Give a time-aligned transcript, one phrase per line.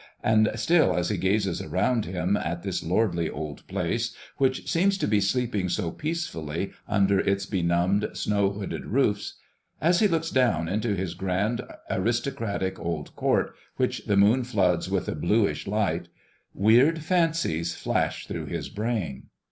[0.23, 5.05] and still as he gazes around him at this lordly old place, which seems to
[5.07, 9.35] be sleeping so peacefully under its benumbed, snow hooded roofs,
[9.79, 11.61] as he looks down into this grand,
[11.91, 16.07] aristocratic old court which the moon floods with a bluish light,
[16.55, 19.27] weird fancies flash through his brain.